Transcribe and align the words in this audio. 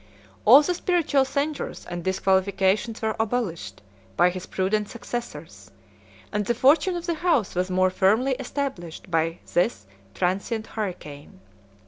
All 0.45 0.63
the 0.63 0.73
spiritual 0.73 1.25
censures 1.25 1.85
and 1.87 2.03
disqualifications 2.03 3.03
were 3.03 3.15
abolished 3.19 3.83
103 4.15 4.15
by 4.17 4.29
his 4.31 4.47
prudent 4.47 4.89
successors; 4.89 5.69
and 6.31 6.43
the 6.43 6.55
fortune 6.55 6.95
of 6.95 7.05
the 7.05 7.13
house 7.13 7.53
was 7.53 7.69
more 7.69 7.91
firmly 7.91 8.31
established 8.39 9.11
by 9.11 9.37
this 9.53 9.85
transient 10.15 10.65
hurricane. 10.65 11.39